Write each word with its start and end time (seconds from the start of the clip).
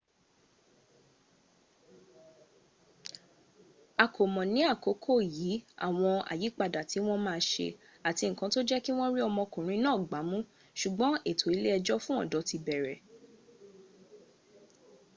a 4.03 4.05
kò 4.13 4.23
mọ̀ 4.35 4.45
ní 4.53 4.61
àkókò 4.73 5.13
yí 5.35 5.51
àwọn 5.87 6.13
àyípadà 6.31 6.81
tí 6.89 6.97
wọ́n 7.05 7.23
ma 7.27 7.35
ṣe 7.49 7.67
àti 8.09 8.23
nkan 8.31 8.49
tó 8.53 8.59
jẹ́kí 8.69 8.91
wọ́n 8.97 9.11
rí 9.15 9.21
ọmọ 9.29 9.41
okùnrin 9.47 9.81
náà 9.85 9.97
gbámú 10.07 10.37
ṣùgbọ́n 10.79 11.13
ètò 11.29 11.47
ilé 11.55 11.69
ẹjọ́ 11.77 11.97
fún 12.03 12.17
ọ̀dọ́ 12.23 12.41
ti 12.49 12.57
bẹ̀rẹ̀ 12.65 12.97